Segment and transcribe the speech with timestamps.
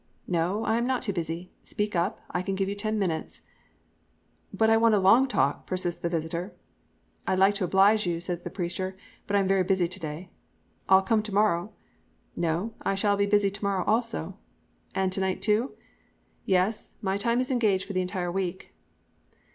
[0.25, 1.51] "'No, I am not too busy.
[1.61, 2.21] Speak up.
[2.31, 3.45] I can give you ten minutes.'
[4.51, 6.55] "'But I want a long talk,' persists the visitor.
[7.27, 10.31] "'I'd like to oblige you,' says the preacher, 'but I'm very busy to day.'
[10.89, 11.71] "'I'll come to morrow.'
[12.35, 14.39] "'No; I shall be busy to morrow also.'
[14.95, 15.73] "'And to night, too?'
[16.45, 18.73] "'Yes; my time is engaged for the entire week.'